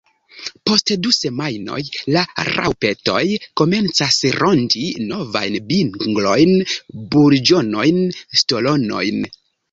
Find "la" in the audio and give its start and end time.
2.13-2.21